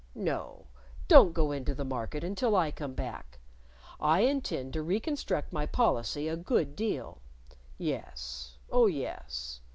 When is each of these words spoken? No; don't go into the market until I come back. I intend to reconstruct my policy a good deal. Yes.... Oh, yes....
No; 0.15 0.65
don't 1.07 1.31
go 1.31 1.51
into 1.51 1.75
the 1.75 1.85
market 1.85 2.23
until 2.23 2.55
I 2.55 2.71
come 2.71 2.95
back. 2.95 3.37
I 3.99 4.21
intend 4.21 4.73
to 4.73 4.81
reconstruct 4.81 5.53
my 5.53 5.67
policy 5.67 6.27
a 6.27 6.35
good 6.35 6.75
deal. 6.75 7.21
Yes.... 7.77 8.57
Oh, 8.71 8.87
yes.... 8.87 9.59